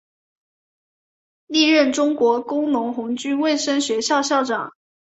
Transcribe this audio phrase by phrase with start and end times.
[1.45, 4.71] 历任中国工农红军卫生学校校长。